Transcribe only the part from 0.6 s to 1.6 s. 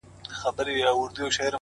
د باور بنسټ دی،